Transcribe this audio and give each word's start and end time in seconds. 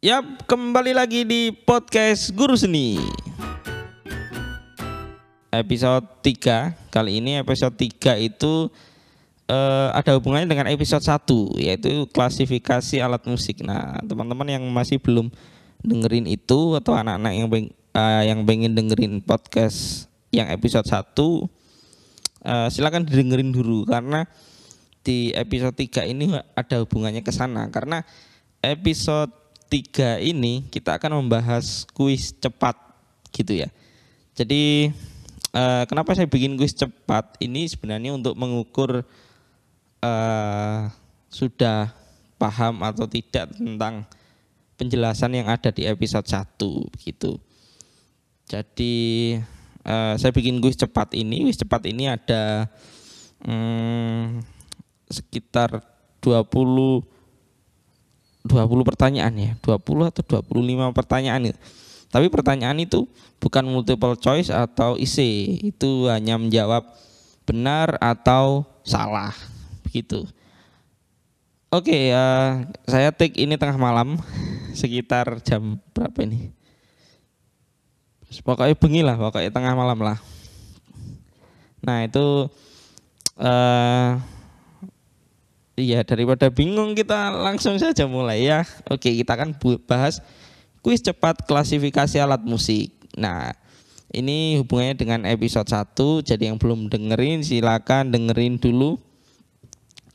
Yap, 0.00 0.48
kembali 0.48 0.96
lagi 0.96 1.28
di 1.28 1.52
podcast 1.52 2.32
Guru 2.32 2.56
Seni. 2.56 2.96
Episode 5.52 6.24
3. 6.24 6.88
Kali 6.88 7.20
ini 7.20 7.36
episode 7.36 7.76
3 7.76 8.16
itu 8.16 8.72
eh, 9.44 9.88
ada 9.92 10.16
hubungannya 10.16 10.48
dengan 10.48 10.72
episode 10.72 11.04
1 11.04 11.60
yaitu 11.60 12.08
klasifikasi 12.16 12.96
alat 12.96 13.20
musik. 13.28 13.60
Nah, 13.60 14.00
teman-teman 14.00 14.48
yang 14.48 14.64
masih 14.72 14.96
belum 14.96 15.28
dengerin 15.84 16.24
itu 16.32 16.80
atau 16.80 16.96
anak-anak 16.96 17.32
yang 17.36 17.48
peng, 17.52 17.68
eh, 17.92 18.22
yang 18.24 18.40
pengen 18.48 18.72
dengerin 18.72 19.20
podcast 19.20 20.08
yang 20.32 20.48
episode 20.48 20.88
1 20.88 21.44
eh, 22.48 22.68
silakan 22.72 23.04
didengerin 23.04 23.52
dulu 23.52 23.84
karena 23.84 24.24
di 25.04 25.36
episode 25.36 25.76
3 25.76 26.08
ini 26.08 26.32
ada 26.56 26.80
hubungannya 26.80 27.20
ke 27.20 27.36
sana 27.36 27.68
karena 27.68 28.00
episode 28.64 29.39
3 29.70 30.18
ini 30.26 30.66
kita 30.66 30.98
akan 30.98 31.22
membahas 31.22 31.86
kuis 31.94 32.34
cepat 32.34 32.74
gitu 33.30 33.62
ya. 33.62 33.70
Jadi 34.34 34.90
eh, 35.54 35.82
kenapa 35.86 36.18
saya 36.18 36.26
bikin 36.26 36.58
kuis 36.58 36.74
cepat 36.74 37.38
ini 37.38 37.70
sebenarnya 37.70 38.18
untuk 38.18 38.34
mengukur 38.34 39.06
eh, 40.02 40.80
sudah 41.30 41.94
paham 42.34 42.82
atau 42.82 43.06
tidak 43.06 43.54
tentang 43.54 44.02
penjelasan 44.74 45.38
yang 45.38 45.46
ada 45.46 45.70
di 45.70 45.86
episode 45.86 46.26
1 46.26 46.58
begitu. 46.90 47.38
Jadi 48.50 49.38
eh, 49.86 50.14
saya 50.18 50.34
bikin 50.34 50.58
kuis 50.58 50.74
cepat 50.74 51.14
ini, 51.14 51.46
kuis 51.46 51.62
cepat 51.62 51.86
ini 51.86 52.10
ada 52.10 52.66
hmm, 53.46 54.42
sekitar 55.06 55.78
20 56.18 57.19
20 58.50 58.66
pertanyaan 58.82 59.30
ya, 59.38 59.50
20 59.62 60.10
atau 60.10 60.42
25 60.42 60.90
pertanyaan 60.90 61.54
itu. 61.54 61.58
Tapi 62.10 62.26
pertanyaan 62.26 62.74
itu 62.82 63.06
bukan 63.38 63.62
multiple 63.70 64.18
choice 64.18 64.50
atau 64.50 64.98
isi, 64.98 65.62
itu 65.62 66.10
hanya 66.10 66.34
menjawab 66.34 66.82
benar 67.46 67.94
atau 68.02 68.66
salah 68.82 69.30
begitu. 69.86 70.26
Oke, 71.70 72.10
ya 72.10 72.58
saya 72.82 73.14
take 73.14 73.38
ini 73.38 73.54
tengah 73.54 73.78
malam 73.78 74.18
sekitar 74.80 75.38
jam 75.46 75.78
berapa 75.94 76.18
ini? 76.26 76.50
Pokoknya 78.42 78.74
bengi 78.74 79.06
lah, 79.06 79.14
pokoknya 79.14 79.54
tengah 79.54 79.78
malam 79.78 80.02
lah. 80.02 80.18
Nah 81.86 82.02
itu 82.02 82.50
eh 83.38 84.39
Iya, 85.80 86.04
daripada 86.04 86.52
bingung 86.52 86.92
kita 86.92 87.32
langsung 87.32 87.80
saja 87.80 88.04
mulai 88.04 88.44
ya. 88.44 88.68
Oke, 88.92 89.16
kita 89.16 89.32
akan 89.32 89.56
bahas 89.88 90.20
kuis 90.84 91.00
cepat 91.00 91.48
klasifikasi 91.48 92.20
alat 92.20 92.44
musik. 92.44 92.92
Nah, 93.16 93.56
ini 94.12 94.60
hubungannya 94.60 95.00
dengan 95.00 95.20
episode 95.24 95.72
1. 95.72 95.96
Jadi 96.20 96.52
yang 96.52 96.60
belum 96.60 96.92
dengerin 96.92 97.40
silakan 97.40 98.12
dengerin 98.12 98.60
dulu. 98.60 99.00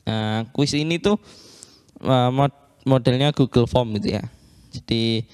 Nah, 0.06 0.46
kuis 0.54 0.70
ini 0.78 1.02
tuh 1.02 1.18
uh, 2.06 2.30
modelnya 2.86 3.34
Google 3.34 3.66
Form 3.66 3.98
gitu 3.98 4.22
ya. 4.22 4.24
Jadi 4.70 5.26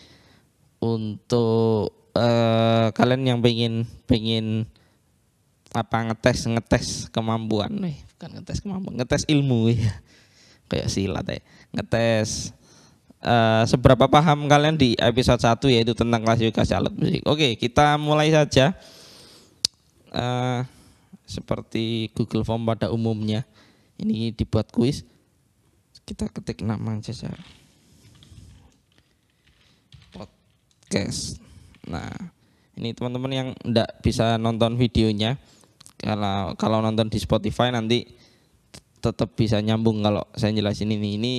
untuk 0.80 1.92
uh, 2.16 2.88
kalian 2.96 3.36
yang 3.36 3.38
pengen 3.44 3.84
pengen 4.08 4.64
apa 5.72 6.04
ngetes 6.04 6.44
ngetes 6.44 6.86
kemampuan 7.08 7.72
nih 7.72 7.96
bukan 8.12 8.28
ngetes 8.36 8.60
kemampuan 8.60 8.94
ngetes 9.00 9.24
ilmu 9.24 9.72
ya 9.72 9.92
kayak 10.72 10.88
silat 10.88 11.28
ya 11.28 11.40
ngetes 11.76 12.56
uh, 13.22 13.64
seberapa 13.64 14.10
paham 14.10 14.50
kalian 14.50 14.76
di 14.76 14.98
episode 14.98 15.40
1 15.40 15.62
yaitu 15.72 15.94
tentang 15.94 16.20
klasifikasi 16.20 16.72
alat 16.74 16.92
musik. 16.92 17.22
Oke, 17.24 17.54
kita 17.56 17.96
mulai 17.96 18.34
saja. 18.34 18.74
Uh, 20.12 20.66
seperti 21.24 22.12
Google 22.12 22.44
Form 22.44 22.68
pada 22.68 22.92
umumnya. 22.92 23.46
Ini 23.96 24.34
dibuat 24.34 24.68
kuis. 24.74 25.06
Kita 26.04 26.28
ketik 26.28 26.60
nama 26.66 26.98
saja. 27.00 27.32
Podcast. 30.12 31.40
Nah, 31.88 32.12
ini 32.76 32.92
teman-teman 32.92 33.32
yang 33.32 33.48
tidak 33.56 33.88
bisa 34.04 34.36
nonton 34.36 34.76
videonya, 34.76 35.38
kalau 35.96 36.52
kalau 36.58 36.78
nonton 36.82 37.08
di 37.08 37.16
Spotify 37.22 37.70
nanti 37.70 38.04
tetap 39.02 39.34
bisa 39.34 39.58
nyambung 39.58 39.98
kalau 39.98 40.22
saya 40.38 40.54
jelasin 40.54 40.94
ini. 40.94 41.18
Ini 41.18 41.34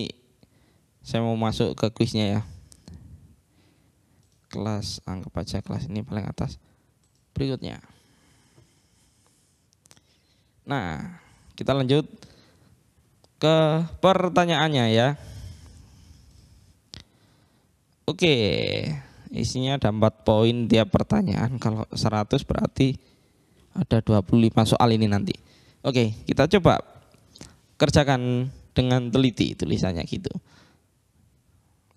saya 1.00 1.24
mau 1.24 1.40
masuk 1.40 1.80
ke 1.80 1.88
kuisnya 1.96 2.28
ya. 2.28 2.42
Kelas, 4.52 5.00
anggap 5.08 5.34
aja 5.40 5.64
kelas 5.64 5.88
ini 5.88 6.04
paling 6.04 6.28
atas. 6.28 6.60
Berikutnya. 7.32 7.80
Nah, 10.68 11.20
kita 11.56 11.72
lanjut 11.72 12.06
ke 13.42 13.58
pertanyaannya 14.04 14.86
ya. 14.92 15.08
Oke, 18.04 18.36
isinya 19.32 19.80
ada 19.80 19.90
4 19.90 20.28
poin 20.28 20.68
tiap 20.68 20.92
pertanyaan. 20.92 21.56
Kalau 21.58 21.88
100 21.90 22.44
berarti 22.44 23.00
ada 23.74 24.04
25 24.04 24.30
soal 24.70 24.94
ini 24.94 25.08
nanti. 25.10 25.34
Oke, 25.84 26.16
kita 26.24 26.48
coba 26.48 26.93
kerjakan 27.78 28.52
dengan 28.74 29.10
teliti 29.14 29.54
tulisannya 29.54 30.04
gitu. 30.10 30.34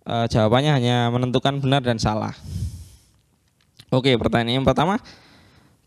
E, 0.05 0.15
jawabannya 0.29 0.73
hanya 0.77 0.97
menentukan 1.09 1.59
benar 1.61 1.83
dan 1.83 1.97
salah. 1.97 2.37
Oke, 3.91 4.13
pertanyaan 4.19 4.61
yang 4.63 4.69
pertama. 4.69 5.01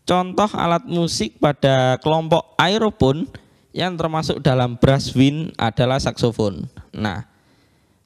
Contoh 0.08 0.50
alat 0.56 0.82
musik 0.90 1.38
pada 1.38 2.00
kelompok 2.02 2.58
aeropon 2.58 3.30
yang 3.70 3.94
termasuk 3.94 4.42
dalam 4.42 4.74
brass 4.74 5.14
wind 5.14 5.54
adalah 5.54 6.02
saksofon. 6.02 6.66
Nah, 6.90 7.30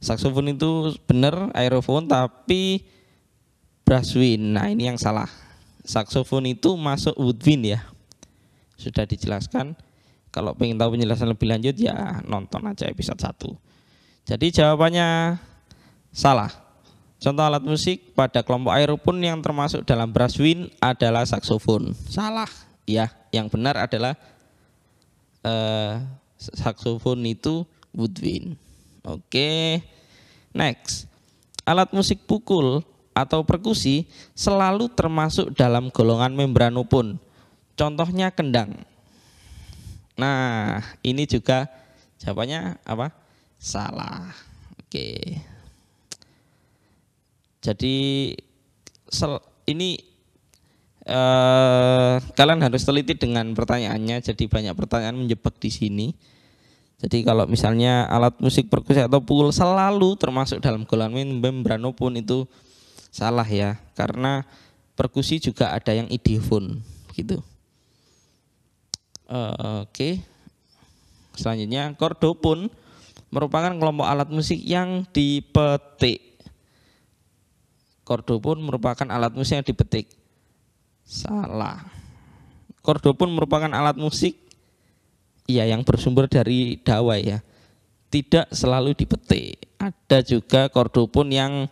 saksofon 0.05 0.53
itu 0.53 0.93
benar 1.09 1.49
aerofon 1.56 2.05
tapi 2.05 2.84
brass 3.89 4.12
wind. 4.12 4.59
Nah, 4.59 4.69
ini 4.69 4.93
yang 4.93 5.01
salah. 5.01 5.31
Saksofon 5.84 6.49
itu 6.53 6.77
masuk 6.77 7.16
woodwind 7.16 7.77
ya. 7.77 7.81
Sudah 8.77 9.09
dijelaskan 9.09 9.77
kalau 10.34 10.50
pengen 10.59 10.75
tahu 10.75 10.99
penjelasan 10.99 11.31
lebih 11.31 11.47
lanjut 11.47 11.78
ya 11.78 12.19
nonton 12.27 12.67
aja 12.67 12.91
episode 12.91 13.22
1. 13.22 14.34
Jadi 14.34 14.47
jawabannya 14.50 15.39
salah. 16.11 16.50
Contoh 17.22 17.47
alat 17.47 17.62
musik 17.62 18.11
pada 18.19 18.43
kelompok 18.43 18.75
aeropon 18.75 19.22
yang 19.22 19.39
termasuk 19.39 19.87
dalam 19.87 20.11
brass 20.11 20.34
wind 20.43 20.75
adalah 20.83 21.22
saksofon. 21.22 21.95
Salah. 22.11 22.50
Ya, 22.83 23.15
yang 23.31 23.47
benar 23.47 23.78
adalah 23.78 24.19
eh, 25.47 26.03
saksofon 26.37 27.22
itu 27.31 27.62
woodwind. 27.95 28.59
Oke. 29.06 29.78
Next. 30.51 31.06
Alat 31.62 31.95
musik 31.95 32.27
pukul 32.27 32.83
atau 33.15 33.47
perkusi 33.47 34.11
selalu 34.34 34.91
termasuk 34.93 35.55
dalam 35.55 35.95
golongan 35.95 36.34
membranopon. 36.34 37.22
Contohnya 37.78 38.34
kendang. 38.34 38.83
Nah, 40.14 40.78
ini 41.02 41.26
juga 41.26 41.66
jawabannya 42.22 42.78
apa? 42.86 43.10
Salah. 43.58 44.30
Oke. 44.78 45.38
Jadi 47.64 47.97
sel, 49.10 49.41
ini 49.66 49.97
eh, 51.08 52.14
kalian 52.20 52.60
harus 52.62 52.86
teliti 52.86 53.19
dengan 53.19 53.50
pertanyaannya. 53.56 54.22
Jadi 54.22 54.47
banyak 54.47 54.74
pertanyaan 54.76 55.19
menjebak 55.19 55.58
di 55.58 55.70
sini. 55.72 56.08
Jadi 57.04 57.26
kalau 57.26 57.44
misalnya 57.44 58.08
alat 58.08 58.38
musik 58.41 58.72
perkusi 58.72 59.03
atau 59.03 59.20
pukul 59.20 59.53
selalu 59.53 60.16
termasuk 60.16 60.62
dalam 60.62 60.88
golongan 60.88 61.36
membranopon 61.36 62.16
itu 62.16 62.48
salah 63.12 63.44
ya, 63.44 63.77
karena 63.92 64.47
perkusi 64.94 65.42
juga 65.42 65.74
ada 65.74 65.92
yang 65.92 66.09
ideofon 66.09 66.80
gitu. 67.12 67.42
Oke. 69.24 69.88
Okay. 69.88 70.15
Selanjutnya 71.34 71.91
kordopun 71.98 72.71
merupakan 73.34 73.74
kelompok 73.74 74.06
alat 74.06 74.30
musik 74.30 74.60
yang 74.62 75.03
dipetik. 75.10 76.38
Kordopun 78.06 78.62
merupakan 78.62 79.09
alat 79.10 79.34
musik 79.34 79.59
yang 79.59 79.66
dipetik. 79.66 80.06
Salah. 81.03 81.82
Kordopun 82.84 83.34
merupakan 83.34 83.72
alat 83.72 83.98
musik 83.98 84.38
ya 85.50 85.66
yang 85.66 85.82
bersumber 85.82 86.30
dari 86.30 86.78
dawai 86.78 87.20
ya. 87.20 87.38
Tidak 88.12 88.54
selalu 88.54 88.94
dipetik. 88.94 89.59
Ada 89.82 90.22
juga 90.22 90.70
kordopun 90.70 91.34
yang 91.34 91.66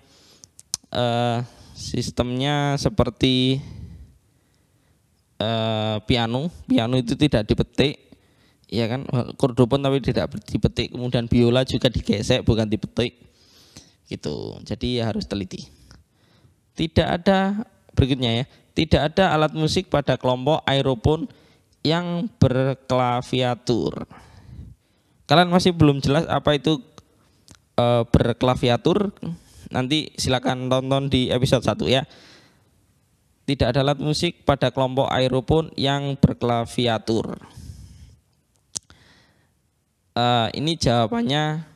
uh, 0.90 1.38
sistemnya 1.76 2.74
seperti 2.80 3.62
uh, 5.42 5.98
piano, 6.06 6.54
piano 6.70 6.94
itu 6.94 7.18
tidak 7.18 7.50
dipetik, 7.50 7.98
ya 8.70 8.86
kan, 8.86 9.02
kordopon 9.34 9.82
tapi 9.82 9.98
tidak 9.98 10.30
dipetik, 10.46 10.94
kemudian 10.94 11.26
biola 11.26 11.66
juga 11.66 11.90
digesek 11.90 12.46
bukan 12.46 12.70
dipetik, 12.70 13.32
Gitu. 14.12 14.60
Jadi 14.68 15.00
ya 15.00 15.08
harus 15.08 15.24
teliti. 15.24 15.64
Tidak 16.76 17.08
ada 17.08 17.64
berikutnya 17.96 18.44
ya. 18.44 18.44
Tidak 18.76 19.00
ada 19.00 19.32
alat 19.32 19.56
musik 19.56 19.88
pada 19.88 20.20
kelompok 20.20 20.60
aeropon 20.68 21.24
yang 21.80 22.28
berklaviatur. 22.36 24.04
Kalian 25.24 25.48
masih 25.48 25.72
belum 25.72 26.04
jelas 26.04 26.28
apa 26.28 26.56
itu 26.56 26.80
e, 27.76 27.86
berklaviatur? 28.08 29.12
Nanti 29.72 30.12
silakan 30.16 30.68
tonton 30.68 31.08
di 31.08 31.32
episode 31.32 31.64
1 31.64 31.80
ya. 31.88 32.04
Tidak 33.42 33.66
ada 33.74 33.82
alat 33.82 33.98
musik 33.98 34.46
pada 34.46 34.70
kelompok 34.70 35.10
aeropon 35.10 35.74
yang 35.74 36.14
berklaviatur. 36.14 37.42
E, 40.14 40.24
ini 40.54 40.78
jawabannya 40.78 41.66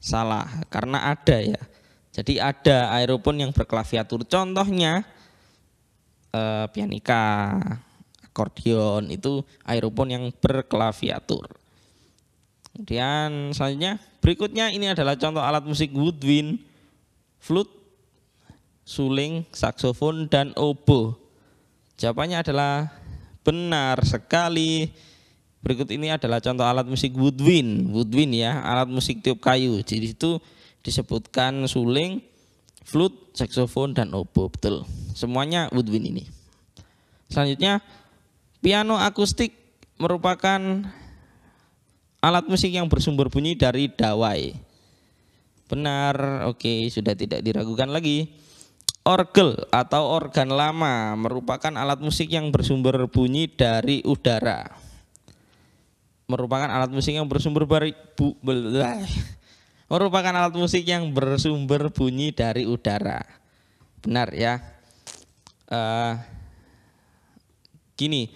salah 0.00 0.46
karena 0.72 1.12
ada 1.12 1.36
ya. 1.42 1.60
Jadi 2.16 2.40
ada 2.40 2.88
aeropon 2.96 3.36
yang 3.36 3.52
berklaviatur. 3.52 4.24
Contohnya 4.24 5.04
eh, 6.32 6.66
pianika, 6.72 7.60
akordeon 8.24 9.12
itu 9.12 9.44
aeropon 9.68 10.16
yang 10.16 10.24
berklaviatur. 10.32 11.44
Kemudian 12.72 13.52
selanjutnya 13.52 14.00
berikutnya 14.24 14.72
ini 14.72 14.92
adalah 14.92 15.16
contoh 15.16 15.44
alat 15.44 15.64
musik 15.64 15.92
woodwind, 15.92 16.60
flute, 17.36 17.75
suling, 18.86 19.42
saksofon 19.50 20.30
dan 20.30 20.54
oboe. 20.54 21.18
Jawabannya 21.98 22.46
adalah 22.46 22.94
benar 23.42 23.98
sekali. 24.06 24.94
Berikut 25.58 25.90
ini 25.90 26.14
adalah 26.14 26.38
contoh 26.38 26.62
alat 26.62 26.86
musik 26.86 27.10
woodwind. 27.18 27.90
Woodwind 27.90 28.38
ya, 28.38 28.62
alat 28.62 28.86
musik 28.86 29.18
tiup 29.26 29.42
kayu. 29.42 29.82
Jadi 29.82 30.14
itu 30.14 30.38
disebutkan 30.86 31.66
suling, 31.66 32.22
flute, 32.86 33.34
saxophone 33.34 33.90
dan 33.90 34.14
oboe. 34.14 34.46
Betul. 34.46 34.86
Semuanya 35.18 35.66
woodwind 35.74 36.06
ini. 36.06 36.24
Selanjutnya 37.26 37.82
piano 38.62 38.94
akustik 39.02 39.50
merupakan 39.98 40.62
alat 42.22 42.44
musik 42.46 42.70
yang 42.70 42.86
bersumber 42.86 43.26
bunyi 43.26 43.58
dari 43.58 43.90
dawai. 43.90 44.54
Benar, 45.66 46.46
oke, 46.46 46.86
sudah 46.94 47.18
tidak 47.18 47.42
diragukan 47.42 47.90
lagi. 47.90 48.45
Orgel 49.06 49.54
atau 49.70 50.10
organ 50.10 50.50
lama 50.50 51.14
merupakan 51.14 51.70
alat 51.70 52.02
musik 52.02 52.26
yang 52.26 52.50
bersumber 52.50 53.06
bunyi 53.06 53.46
dari 53.46 54.02
udara 54.02 54.86
merupakan 56.26 56.66
alat 56.66 56.90
musik 56.90 57.14
yang 57.14 57.26
bersumber 57.30 57.64
dari 57.66 57.94
bu, 57.94 58.34
merupakan 59.86 60.34
alat 60.34 60.54
musik 60.58 60.82
yang 60.82 61.14
bersumber 61.14 61.90
bunyi 61.94 62.34
dari 62.34 62.66
udara. 62.66 63.22
Benar 64.02 64.34
ya. 64.34 64.58
Uh, 65.66 66.14
gini, 67.94 68.30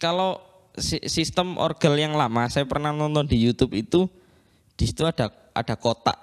kalau 0.00 0.40
sistem 0.80 1.60
orgel 1.60 1.96
yang 1.96 2.16
lama, 2.16 2.48
saya 2.48 2.64
pernah 2.64 2.92
nonton 2.92 3.28
di 3.28 3.36
YouTube 3.36 3.76
itu, 3.76 4.08
di 4.76 4.84
situ 4.88 5.04
ada 5.04 5.28
ada 5.52 5.74
kotak. 5.76 6.16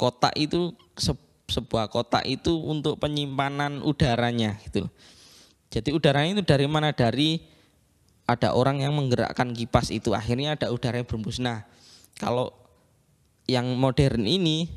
Kotak 0.00 0.32
itu 0.40 0.72
se, 0.96 1.12
sebuah 1.48 1.88
kotak 1.88 2.28
itu 2.28 2.52
untuk 2.60 3.00
penyimpanan 3.00 3.80
udaranya 3.80 4.60
gitu. 4.68 4.86
Jadi 5.72 5.92
udaranya 5.96 6.40
itu 6.40 6.44
dari 6.44 6.66
mana? 6.68 6.92
Dari 6.92 7.40
ada 8.28 8.52
orang 8.52 8.84
yang 8.84 8.92
menggerakkan 8.92 9.56
kipas 9.56 9.88
itu 9.88 10.12
akhirnya 10.12 10.56
ada 10.56 10.68
udara 10.68 11.00
yang 11.00 11.08
berembus. 11.08 11.40
Nah, 11.40 11.64
kalau 12.20 12.52
yang 13.48 13.64
modern 13.80 14.28
ini 14.28 14.68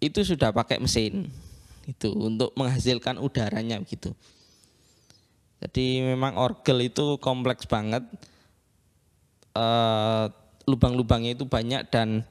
itu 0.00 0.24
sudah 0.24 0.50
pakai 0.50 0.80
mesin 0.80 1.28
itu 1.84 2.08
untuk 2.16 2.56
menghasilkan 2.56 3.20
udaranya 3.20 3.76
gitu. 3.84 4.16
Jadi 5.62 6.02
memang 6.02 6.34
orgel 6.40 6.90
itu 6.90 7.20
kompleks 7.22 7.68
banget. 7.68 8.02
Uh, 9.52 10.32
lubang-lubangnya 10.64 11.36
itu 11.36 11.44
banyak 11.44 11.86
dan 11.92 12.24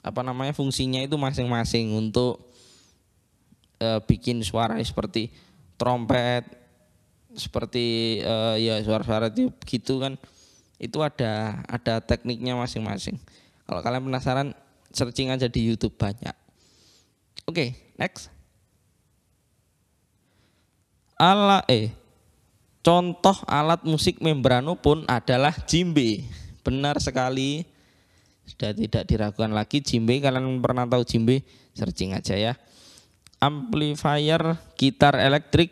apa 0.00 0.20
namanya 0.24 0.56
fungsinya 0.56 1.04
itu 1.04 1.16
masing-masing 1.20 1.92
untuk 1.92 2.40
uh, 3.80 4.00
bikin 4.04 4.40
suara 4.40 4.80
seperti 4.80 5.32
trompet, 5.76 6.44
seperti 7.36 8.20
uh, 8.24 8.56
ya 8.56 8.80
suara-suara 8.82 9.30
itu 9.30 9.52
gitu 9.64 10.00
kan 10.00 10.16
itu 10.80 10.98
ada 11.04 11.60
ada 11.68 12.00
tekniknya 12.00 12.56
masing-masing. 12.56 13.20
Kalau 13.68 13.80
kalian 13.84 14.08
penasaran 14.08 14.48
searching 14.90 15.30
aja 15.30 15.46
di 15.46 15.62
YouTube 15.62 15.94
banyak. 15.94 16.34
Oke, 17.46 17.54
okay, 17.54 17.68
next. 18.00 18.32
Ala 21.20 21.62
eh 21.68 21.92
contoh 22.80 23.36
alat 23.44 23.84
musik 23.84 24.18
membrano 24.24 24.74
pun 24.74 25.04
adalah 25.06 25.52
jimbe. 25.68 26.24
Benar 26.64 26.98
sekali. 26.98 27.68
Sudah 28.50 28.74
tidak 28.74 29.06
diragukan 29.06 29.54
lagi 29.54 29.78
jimbe 29.78 30.18
kalian 30.18 30.58
pernah 30.58 30.82
tahu 30.90 31.06
jimbe? 31.06 31.46
Searching 31.70 32.18
aja 32.18 32.34
ya. 32.34 32.52
Amplifier 33.38 34.58
gitar 34.74 35.14
elektrik 35.22 35.70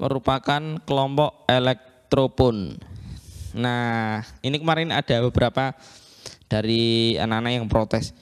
merupakan 0.00 0.80
kelompok 0.88 1.44
elektropon. 1.44 2.80
Nah, 3.54 4.24
ini 4.40 4.56
kemarin 4.58 4.90
ada 4.90 5.22
beberapa 5.28 5.76
dari 6.48 7.14
anak-anak 7.20 7.52
yang 7.52 7.66
protes. 7.68 8.16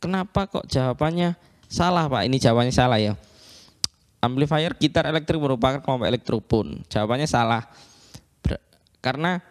Kenapa 0.00 0.48
kok 0.48 0.70
jawabannya 0.70 1.34
salah 1.66 2.08
Pak? 2.08 2.24
Ini 2.30 2.36
jawabannya 2.40 2.72
salah 2.72 2.96
ya. 3.02 3.18
Amplifier 4.22 4.72
gitar 4.78 5.10
elektrik 5.10 5.42
merupakan 5.42 5.82
kelompok 5.82 6.06
elektropon. 6.06 6.86
Jawabannya 6.88 7.28
salah. 7.28 7.66
Karena 9.04 9.42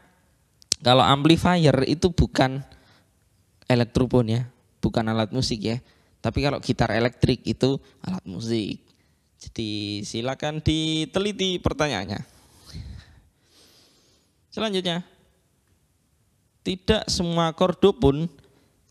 kalau 0.79 1.03
amplifier 1.03 1.85
itu 1.85 2.09
bukan 2.09 2.63
elektropon 3.69 4.25
ya, 4.33 4.41
bukan 4.81 5.05
alat 5.07 5.29
musik 5.29 5.61
ya. 5.61 5.77
Tapi 6.19 6.43
kalau 6.43 6.59
gitar 6.59 6.91
elektrik 6.91 7.45
itu 7.47 7.79
alat 8.03 8.25
musik. 8.27 8.81
Jadi 9.39 10.03
silakan 10.03 10.59
diteliti 10.59 11.63
pertanyaannya. 11.63 12.19
Selanjutnya, 14.51 15.05
tidak 16.65 17.07
semua 17.07 17.55
kordo 17.55 17.95
pun 17.95 18.27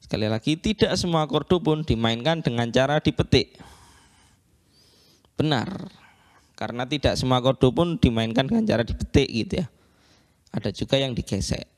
sekali 0.00 0.24
lagi 0.24 0.56
tidak 0.56 0.96
semua 0.96 1.28
kordo 1.28 1.60
pun 1.60 1.84
dimainkan 1.84 2.40
dengan 2.40 2.72
cara 2.72 2.96
dipetik. 2.96 3.60
Benar. 5.36 5.68
Karena 6.56 6.88
tidak 6.88 7.14
semua 7.14 7.38
kordo 7.44 7.70
pun 7.70 8.00
dimainkan 8.00 8.48
dengan 8.48 8.64
cara 8.64 8.82
dipetik 8.82 9.28
gitu 9.28 9.62
ya. 9.62 9.66
Ada 10.50 10.72
juga 10.72 10.96
yang 10.96 11.12
digesek. 11.12 11.77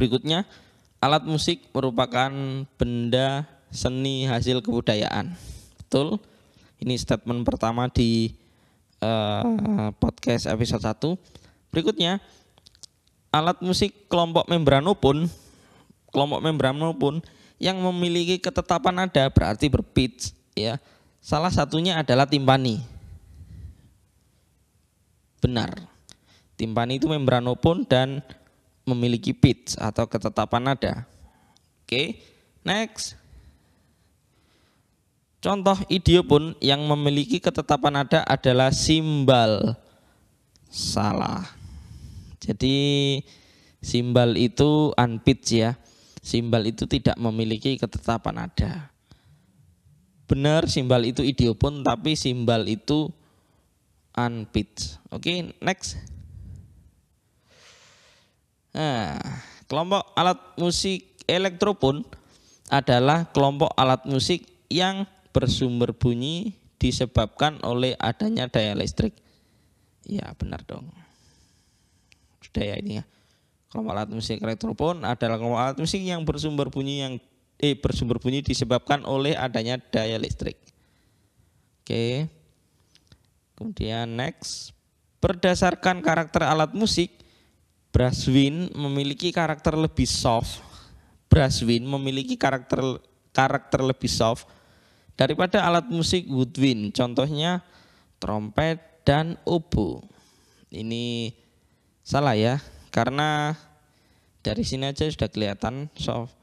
Berikutnya, 0.00 0.48
alat 0.96 1.28
musik 1.28 1.68
merupakan 1.76 2.32
benda 2.80 3.44
seni 3.68 4.24
hasil 4.24 4.64
kebudayaan. 4.64 5.36
Betul? 5.76 6.16
Ini 6.80 6.96
statement 6.96 7.44
pertama 7.44 7.84
di 7.92 8.32
uh, 9.04 9.92
podcast 10.00 10.48
episode 10.48 10.80
1. 10.80 11.20
Berikutnya, 11.68 12.16
alat 13.28 13.60
musik 13.60 14.08
kelompok 14.08 14.48
membrano 14.48 14.96
pun 14.96 15.28
kelompok 16.08 16.40
membrano 16.40 16.96
pun 16.96 17.20
yang 17.60 17.76
memiliki 17.78 18.40
ketetapan 18.40 19.04
nada 19.04 19.28
berarti 19.28 19.68
berpitch 19.68 20.32
ya. 20.56 20.80
Salah 21.20 21.52
satunya 21.52 22.00
adalah 22.00 22.24
timpani. 22.24 22.80
Benar. 25.44 25.76
Timpani 26.56 26.96
itu 26.96 27.04
membrano 27.04 27.52
pun 27.52 27.84
dan 27.84 28.24
memiliki 28.84 29.36
pitch 29.36 29.76
atau 29.78 30.08
ketetapan 30.08 30.72
nada. 30.72 31.06
Oke, 31.84 32.22
next. 32.62 33.18
Contoh 35.40 35.80
idiopun 35.88 36.52
yang 36.60 36.84
memiliki 36.84 37.40
ketetapan 37.40 38.04
nada 38.04 38.20
adalah 38.28 38.68
simbal. 38.68 39.72
Salah. 40.68 41.48
Jadi 42.40 42.76
simbal 43.80 44.36
itu 44.36 44.92
unpitch 44.92 45.56
ya. 45.56 45.80
Simbal 46.20 46.68
itu 46.68 46.84
tidak 46.84 47.16
memiliki 47.16 47.80
ketetapan 47.80 48.44
nada. 48.44 48.92
Benar 50.28 50.68
simbal 50.68 51.08
itu 51.08 51.24
idiopun 51.24 51.80
tapi 51.80 52.14
simbal 52.14 52.68
itu 52.68 53.08
unpitch. 54.12 55.00
Oke, 55.08 55.56
next. 55.64 55.96
Nah, 58.70 59.18
kelompok 59.66 60.14
alat 60.14 60.38
musik 60.54 61.06
elektropon 61.26 62.06
adalah 62.70 63.26
kelompok 63.34 63.74
alat 63.74 64.06
musik 64.06 64.46
yang 64.70 65.06
bersumber 65.34 65.90
bunyi 65.90 66.54
disebabkan 66.78 67.58
oleh 67.66 67.98
adanya 67.98 68.46
daya 68.46 68.78
listrik. 68.78 69.12
Ya 70.06 70.30
benar 70.38 70.62
dong. 70.64 70.88
Sudah 72.40 72.74
ya 72.74 72.76
ini 72.78 73.02
ya. 73.02 73.04
Kelompok 73.70 73.92
alat 73.94 74.10
musik 74.10 74.38
elektropon 74.42 75.06
adalah 75.06 75.36
kelompok 75.38 75.60
alat 75.60 75.76
musik 75.78 76.02
yang 76.02 76.22
bersumber 76.26 76.66
bunyi 76.70 77.06
yang 77.06 77.14
eh 77.60 77.76
bersumber 77.76 78.16
bunyi 78.16 78.40
disebabkan 78.40 79.04
oleh 79.04 79.36
adanya 79.36 79.76
daya 79.78 80.16
listrik. 80.16 80.56
Oke. 81.84 82.26
Kemudian 83.60 84.16
next, 84.16 84.72
berdasarkan 85.20 86.00
karakter 86.00 86.48
alat 86.48 86.72
musik, 86.72 87.12
brass 87.90 88.26
wind 88.30 88.74
memiliki 88.74 89.34
karakter 89.34 89.74
lebih 89.74 90.06
soft. 90.06 90.62
Brass 91.30 91.62
wind 91.62 91.86
memiliki 91.86 92.34
karakter 92.34 92.98
karakter 93.30 93.86
lebih 93.86 94.10
soft 94.10 94.50
daripada 95.14 95.62
alat 95.62 95.86
musik 95.90 96.26
woodwind. 96.26 96.90
Contohnya 96.94 97.62
trompet 98.18 99.04
dan 99.06 99.38
oboe. 99.46 100.02
Ini 100.70 101.34
salah 102.06 102.38
ya, 102.38 102.62
karena 102.94 103.54
dari 104.40 104.62
sini 104.62 104.90
aja 104.90 105.06
sudah 105.06 105.30
kelihatan 105.30 105.90
soft. 105.98 106.34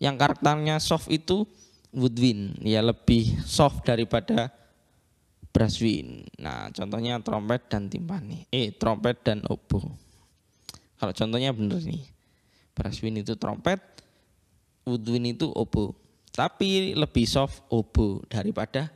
Yang 0.00 0.16
karakternya 0.20 0.76
soft 0.82 1.08
itu 1.08 1.48
woodwind, 1.94 2.60
ya 2.60 2.82
lebih 2.82 3.38
soft 3.46 3.86
daripada 3.86 4.50
brasswind. 5.54 6.26
Nah, 6.42 6.68
contohnya 6.74 7.22
trompet 7.22 7.70
dan 7.70 7.86
timpani. 7.86 8.50
Eh, 8.50 8.74
trompet 8.74 9.22
dan 9.22 9.46
oboe. 9.46 10.03
Kalau 10.98 11.12
contohnya 11.12 11.50
bener 11.50 11.80
nih. 11.82 12.04
Brasswind 12.74 13.22
itu 13.22 13.38
trompet, 13.38 13.78
woodwind 14.82 15.38
itu 15.38 15.46
oboe. 15.54 15.94
Tapi 16.34 16.98
lebih 16.98 17.22
soft 17.24 17.62
oboe 17.70 18.26
daripada 18.26 18.90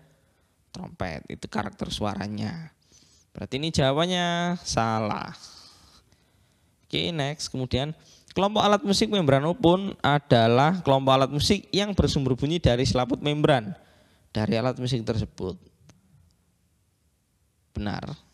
trompet. 0.74 1.22
Itu 1.30 1.46
karakter 1.46 1.86
suaranya. 1.94 2.74
Berarti 3.30 3.54
ini 3.62 3.70
jawabannya 3.70 4.58
salah. 4.66 5.30
Oke, 6.82 7.14
next. 7.14 7.46
Kemudian 7.52 7.94
kelompok 8.34 8.66
alat 8.66 8.82
musik 8.82 9.06
membran 9.12 9.46
open 9.46 9.94
adalah 10.02 10.82
kelompok 10.82 11.12
alat 11.14 11.30
musik 11.30 11.70
yang 11.70 11.94
bersumber 11.94 12.34
bunyi 12.34 12.58
dari 12.58 12.82
selaput 12.82 13.22
membran 13.22 13.78
dari 14.34 14.58
alat 14.58 14.74
musik 14.78 15.02
tersebut. 15.06 15.54
Benar. 17.74 18.27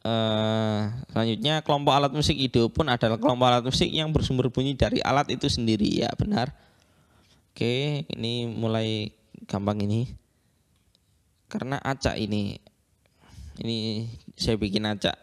Uh, 0.00 0.88
selanjutnya 1.12 1.60
kelompok 1.60 1.92
alat 1.92 2.12
musik 2.16 2.32
ide 2.32 2.64
pun 2.72 2.88
adalah 2.88 3.20
kelompok 3.20 3.46
alat 3.52 3.64
musik 3.68 3.92
yang 3.92 4.08
bersumber 4.16 4.48
bunyi 4.48 4.72
dari 4.72 5.04
alat 5.04 5.28
itu 5.28 5.44
sendiri. 5.44 5.84
Ya 5.86 6.08
benar. 6.16 6.56
Oke 7.52 8.08
ini 8.08 8.48
mulai 8.48 9.12
gampang 9.44 9.84
ini. 9.84 10.08
Karena 11.52 11.76
acak 11.84 12.16
ini. 12.16 12.56
Ini 13.60 14.08
saya 14.40 14.56
bikin 14.56 14.88
acak 14.88 15.20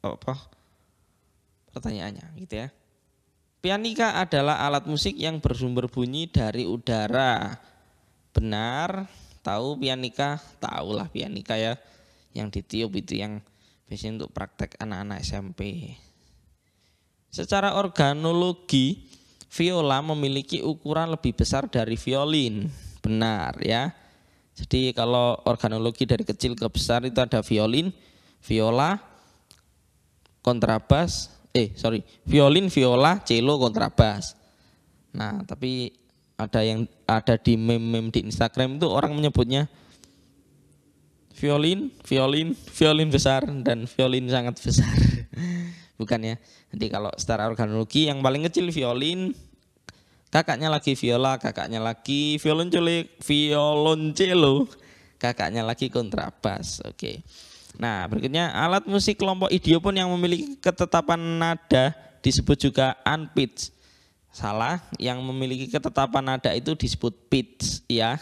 apa 0.00 0.34
pertanyaannya 1.76 2.32
gitu 2.40 2.64
ya. 2.64 2.68
Pianika 3.60 4.16
adalah 4.16 4.64
alat 4.64 4.88
musik 4.88 5.12
yang 5.12 5.44
bersumber 5.44 5.92
bunyi 5.92 6.24
dari 6.30 6.64
udara. 6.64 7.60
Benar. 8.32 9.12
Tahu 9.44 9.76
pianika? 9.76 10.40
Tahulah 10.56 11.12
pianika 11.12 11.60
ya. 11.60 11.76
Yang 12.32 12.62
ditiup 12.62 12.96
itu 12.96 13.20
yang 13.20 13.44
biasanya 13.86 14.22
untuk 14.22 14.34
praktek 14.34 14.78
anak-anak 14.82 15.22
SMP. 15.22 15.94
Secara 17.30 17.78
organologi, 17.78 19.06
viola 19.50 20.02
memiliki 20.02 20.60
ukuran 20.62 21.14
lebih 21.14 21.38
besar 21.38 21.70
dari 21.70 21.94
violin. 21.94 22.66
Benar 23.00 23.62
ya. 23.62 23.94
Jadi 24.56 24.96
kalau 24.96 25.36
organologi 25.44 26.08
dari 26.08 26.24
kecil 26.24 26.56
ke 26.56 26.64
besar 26.72 27.04
itu 27.04 27.20
ada 27.20 27.44
violin, 27.44 27.92
viola, 28.40 28.96
kontrabas, 30.40 31.28
eh 31.52 31.76
sorry, 31.76 32.00
violin, 32.24 32.72
viola, 32.72 33.20
cello, 33.20 33.60
kontrabas. 33.60 34.32
Nah 35.12 35.44
tapi 35.44 35.92
ada 36.40 36.60
yang 36.64 36.88
ada 37.04 37.36
di 37.36 37.56
meme-meme 37.56 38.12
di 38.12 38.24
Instagram 38.28 38.80
itu 38.80 38.88
orang 38.88 39.12
menyebutnya 39.12 39.68
violin, 41.36 41.92
violin, 42.02 42.56
violin 42.56 43.08
besar 43.12 43.44
dan 43.44 43.84
violin 43.84 44.26
sangat 44.26 44.56
besar. 44.56 44.96
Bukan 46.00 46.20
ya. 46.24 46.36
Nanti 46.72 46.86
kalau 46.88 47.12
secara 47.16 47.44
organologi 47.48 48.08
yang 48.08 48.24
paling 48.24 48.48
kecil 48.48 48.72
violin, 48.72 49.36
kakaknya 50.32 50.72
lagi 50.72 50.96
viola, 50.96 51.36
kakaknya 51.36 51.80
lagi 51.80 52.40
violoncello, 52.40 53.04
violoncello, 53.20 54.68
kakaknya 55.20 55.62
lagi 55.62 55.92
kontrabas. 55.92 56.80
Oke. 56.88 57.20
Nah, 57.76 58.08
berikutnya 58.08 58.56
alat 58.56 58.88
musik 58.88 59.20
kelompok 59.20 59.52
idiopon 59.52 60.00
yang 60.00 60.08
memiliki 60.08 60.56
ketetapan 60.56 61.20
nada 61.20 61.92
disebut 62.24 62.56
juga 62.56 62.96
unpitched. 63.04 63.76
Salah, 64.32 64.84
yang 65.00 65.20
memiliki 65.24 65.72
ketetapan 65.72 66.36
nada 66.36 66.52
itu 66.52 66.76
disebut 66.76 67.12
pitch 67.32 67.80
ya 67.88 68.20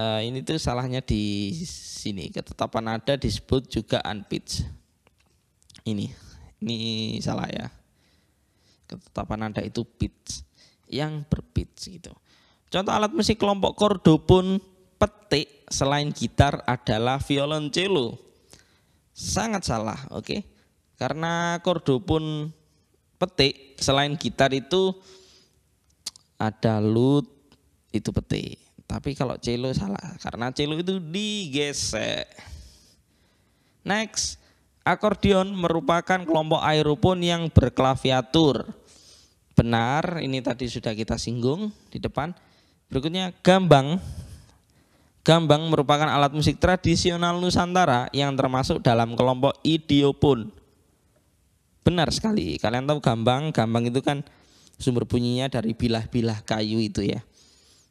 uh, 0.00 0.20
ini 0.24 0.40
tuh 0.40 0.56
salahnya 0.56 1.04
di 1.04 1.52
sini. 1.68 2.32
Ketetapan 2.32 2.96
nada 2.96 3.20
disebut 3.20 3.68
juga 3.68 4.00
unpitch. 4.08 4.64
Ini 5.84 6.08
ini 6.64 6.78
salah 7.20 7.48
ya. 7.52 7.68
Ketetapan 8.88 9.52
nada 9.52 9.60
itu 9.60 9.84
pitch 9.84 10.40
yang 10.88 11.28
berpitch 11.28 12.00
gitu. 12.00 12.16
Contoh 12.72 12.92
alat 12.96 13.12
musik 13.12 13.36
kelompok 13.36 13.76
kordopun 13.76 14.56
petik 14.96 15.68
selain 15.68 16.08
gitar 16.16 16.64
adalah 16.64 17.20
violoncello 17.20 18.16
sangat 19.12 19.68
salah 19.68 20.00
oke? 20.10 20.24
Okay? 20.24 20.40
karena 21.00 21.56
kordopun 21.64 22.52
petik 23.16 23.80
selain 23.80 24.20
gitar 24.20 24.52
itu 24.52 24.92
ada 26.36 26.76
lute 26.76 27.32
itu 27.88 28.12
petik 28.12 28.60
tapi 28.90 29.14
kalau 29.14 29.38
cello 29.38 29.70
salah 29.70 30.18
karena 30.18 30.50
cello 30.50 30.74
itu 30.74 30.98
digesek. 30.98 32.26
Next, 33.86 34.42
akordeon 34.82 35.54
merupakan 35.54 36.18
kelompok 36.26 36.58
aeropon 36.58 37.22
yang 37.22 37.46
berklaviatur. 37.54 38.66
Benar, 39.54 40.18
ini 40.18 40.42
tadi 40.42 40.66
sudah 40.66 40.90
kita 40.90 41.14
singgung 41.14 41.70
di 41.94 42.02
depan. 42.02 42.34
Berikutnya 42.90 43.30
gambang. 43.46 44.02
Gambang 45.22 45.70
merupakan 45.70 46.10
alat 46.10 46.34
musik 46.34 46.58
tradisional 46.58 47.38
Nusantara 47.38 48.10
yang 48.10 48.34
termasuk 48.34 48.82
dalam 48.82 49.14
kelompok 49.14 49.54
idiopon. 49.62 50.50
Benar 51.86 52.10
sekali, 52.10 52.58
kalian 52.58 52.90
tahu 52.90 52.98
gambang, 52.98 53.54
gambang 53.54 53.86
itu 53.86 54.02
kan 54.02 54.26
sumber 54.80 55.06
bunyinya 55.06 55.46
dari 55.46 55.76
bilah-bilah 55.76 56.42
kayu 56.42 56.80
itu 56.80 57.04
ya 57.04 57.20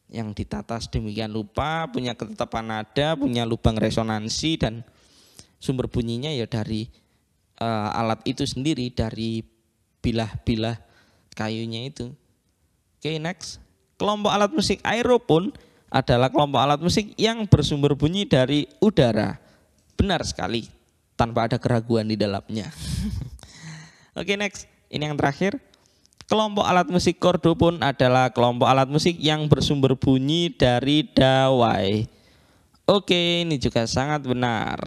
yang 0.09 0.33
ditata 0.33 0.81
sedemikian 0.81 1.29
rupa, 1.29 1.85
punya 1.89 2.17
ketetapan 2.17 2.65
nada, 2.65 3.13
punya 3.13 3.45
lubang 3.45 3.77
resonansi 3.77 4.57
dan 4.57 4.81
sumber 5.61 5.85
bunyinya 5.85 6.33
ya 6.33 6.49
dari 6.49 6.89
uh, 7.61 7.93
alat 7.93 8.25
itu 8.25 8.47
sendiri 8.47 8.89
dari 8.89 9.45
bilah-bilah 10.01 10.81
kayunya 11.37 11.87
itu. 11.87 12.09
Oke, 12.99 13.15
okay, 13.15 13.17
next. 13.21 13.61
Kelompok 13.99 14.31
alat 14.31 14.51
musik 14.51 14.79
aeropon 14.81 15.51
adalah 15.91 16.31
kelompok 16.31 16.59
alat 16.59 16.79
musik 16.79 17.13
yang 17.19 17.45
bersumber 17.45 17.93
bunyi 17.93 18.25
dari 18.25 18.65
udara. 18.79 19.37
Benar 19.99 20.23
sekali, 20.23 20.63
tanpa 21.19 21.51
ada 21.51 21.59
keraguan 21.59 22.07
di 22.07 22.15
dalamnya. 22.15 22.71
Oke, 24.19 24.33
okay, 24.33 24.35
next. 24.39 24.65
Ini 24.89 25.11
yang 25.11 25.19
terakhir. 25.19 25.59
Kelompok 26.29 26.61
alat 26.61 26.85
musik 26.93 27.17
kordo 27.17 27.57
pun 27.57 27.81
adalah 27.81 28.29
kelompok 28.29 28.69
alat 28.69 28.85
musik 28.85 29.17
yang 29.17 29.49
bersumber 29.49 29.97
bunyi 29.97 30.53
dari 30.53 31.01
dawai. 31.01 32.05
Oke, 32.85 33.41
ini 33.41 33.57
juga 33.57 33.89
sangat 33.89 34.29
benar. 34.29 34.77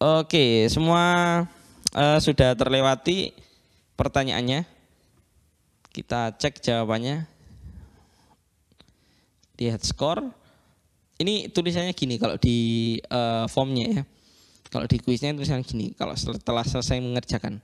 Oke, 0.00 0.64
semua 0.72 1.04
uh, 1.92 2.18
sudah 2.24 2.56
terlewati 2.56 3.36
pertanyaannya. 4.00 4.64
Kita 5.92 6.32
cek 6.32 6.64
jawabannya. 6.64 7.28
Lihat 9.60 9.84
skor. 9.84 10.24
Ini 11.20 11.52
tulisannya 11.52 11.92
gini 11.92 12.16
kalau 12.16 12.40
di 12.40 12.96
uh, 13.12 13.44
formnya 13.44 13.86
ya. 13.92 14.02
Kalau 14.72 14.88
di 14.88 14.96
kuisnya 15.04 15.36
tulisannya 15.36 15.68
gini. 15.68 15.92
Kalau 15.92 16.16
setelah 16.16 16.64
selesai 16.64 16.96
mengerjakan 17.04 17.60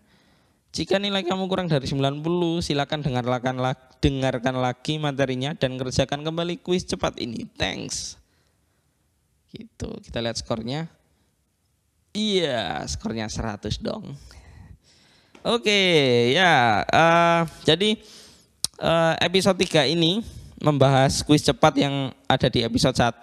jika 0.75 0.99
nilai 0.99 1.23
kamu 1.23 1.47
kurang 1.47 1.71
dari 1.71 1.87
90, 1.87 2.19
silakan 2.59 2.99
dengarkan, 3.07 3.63
dengarkan 4.03 4.59
lagi 4.59 4.99
materinya 4.99 5.55
dan 5.55 5.79
kerjakan 5.79 6.27
kembali 6.27 6.59
kuis 6.59 6.83
cepat 6.83 7.15
ini. 7.23 7.47
Thanks. 7.55 8.19
Gitu, 9.55 9.87
kita 10.03 10.19
lihat 10.19 10.35
skornya. 10.35 10.91
Iya, 12.11 12.83
skornya 12.91 13.31
100 13.31 13.79
dong. 13.79 14.19
Oke, 15.47 15.79
ya. 16.35 16.83
Uh, 16.91 17.47
jadi 17.63 17.95
uh, 18.83 19.15
episode 19.23 19.55
3 19.63 19.95
ini 19.95 20.27
membahas 20.59 21.23
kuis 21.23 21.47
cepat 21.47 21.79
yang 21.79 22.11
ada 22.27 22.51
di 22.51 22.67
episode 22.67 22.99
1. 22.99 23.23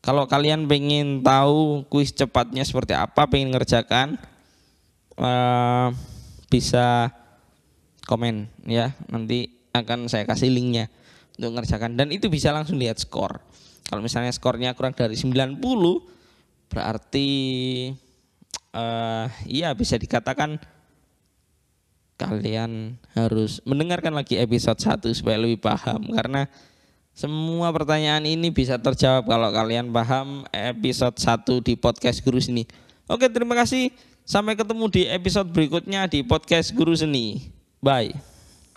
Kalau 0.00 0.24
kalian 0.24 0.64
pengen 0.64 1.20
tahu 1.20 1.84
kuis 1.92 2.08
cepatnya 2.08 2.64
seperti 2.64 2.96
apa, 2.96 3.28
pengen 3.28 3.52
ngerjakan 3.52 4.16
uh, 5.20 5.92
bisa 6.50 7.14
komen 8.04 8.50
ya. 8.66 8.92
Nanti 9.08 9.54
akan 9.70 10.10
saya 10.10 10.26
kasih 10.26 10.50
linknya 10.50 10.90
untuk 11.38 11.54
mengerjakan 11.56 11.94
dan 11.94 12.10
itu 12.10 12.26
bisa 12.26 12.50
langsung 12.50 12.76
lihat 12.76 12.98
skor. 12.98 13.38
Kalau 13.86 14.02
misalnya 14.02 14.34
skornya 14.34 14.74
kurang 14.74 14.92
dari 14.92 15.14
90 15.14 15.56
berarti 16.70 17.28
uh, 18.74 19.26
iya 19.46 19.74
bisa 19.74 19.98
dikatakan 19.98 20.60
kalian 22.20 23.00
harus 23.16 23.64
mendengarkan 23.64 24.12
lagi 24.12 24.36
episode 24.36 24.76
1 24.76 25.02
supaya 25.16 25.40
lebih 25.40 25.58
paham 25.58 26.12
karena 26.12 26.46
semua 27.16 27.72
pertanyaan 27.74 28.22
ini 28.28 28.52
bisa 28.54 28.78
terjawab 28.78 29.26
kalau 29.26 29.50
kalian 29.50 29.90
paham 29.90 30.46
episode 30.54 31.16
1 31.18 31.66
di 31.66 31.74
podcast 31.74 32.22
Guru 32.22 32.38
Seni. 32.38 32.64
Oke, 33.10 33.26
terima 33.26 33.58
kasih. 33.58 33.90
Sampai 34.30 34.54
ketemu 34.54 34.86
di 34.86 35.10
episode 35.10 35.50
berikutnya 35.50 36.06
di 36.06 36.22
podcast 36.22 36.70
Guru 36.70 36.94
Seni. 36.94 37.50
Bye. 37.82 38.14